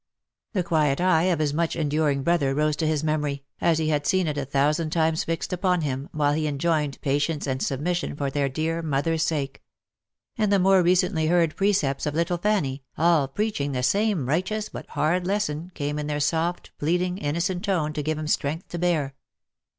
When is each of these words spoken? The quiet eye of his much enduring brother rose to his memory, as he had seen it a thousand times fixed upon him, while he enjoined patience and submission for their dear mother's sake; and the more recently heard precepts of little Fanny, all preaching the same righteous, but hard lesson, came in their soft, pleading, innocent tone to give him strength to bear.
The 0.53 0.63
quiet 0.63 0.99
eye 0.99 1.25
of 1.25 1.37
his 1.37 1.53
much 1.53 1.75
enduring 1.75 2.23
brother 2.23 2.55
rose 2.55 2.75
to 2.77 2.87
his 2.87 3.03
memory, 3.03 3.43
as 3.61 3.77
he 3.77 3.89
had 3.89 4.07
seen 4.07 4.25
it 4.25 4.35
a 4.35 4.45
thousand 4.45 4.89
times 4.89 5.23
fixed 5.25 5.53
upon 5.53 5.81
him, 5.81 6.09
while 6.11 6.33
he 6.33 6.47
enjoined 6.47 6.99
patience 7.01 7.45
and 7.45 7.61
submission 7.61 8.15
for 8.15 8.31
their 8.31 8.49
dear 8.49 8.81
mother's 8.81 9.21
sake; 9.21 9.61
and 10.39 10.51
the 10.51 10.57
more 10.57 10.81
recently 10.81 11.27
heard 11.27 11.55
precepts 11.55 12.07
of 12.07 12.15
little 12.15 12.39
Fanny, 12.39 12.81
all 12.97 13.27
preaching 13.27 13.73
the 13.73 13.83
same 13.83 14.27
righteous, 14.27 14.69
but 14.69 14.87
hard 14.87 15.27
lesson, 15.27 15.71
came 15.75 15.99
in 15.99 16.07
their 16.07 16.19
soft, 16.19 16.71
pleading, 16.79 17.19
innocent 17.19 17.63
tone 17.63 17.93
to 17.93 18.01
give 18.01 18.17
him 18.17 18.25
strength 18.25 18.69
to 18.69 18.79
bear. 18.79 19.13